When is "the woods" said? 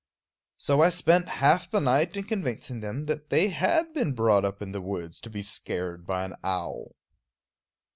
4.71-5.19